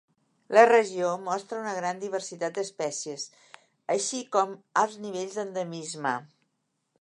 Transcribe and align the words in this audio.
La 0.57 0.61
regió 0.69 1.09
mostra 1.25 1.59
una 1.65 1.73
gran 1.79 2.01
diversitat 2.03 2.55
d'espècies, 2.55 3.27
així 3.97 4.23
com 4.37 4.57
alts 4.85 4.97
nivells 5.05 5.39
d'endemisme. 5.43 6.17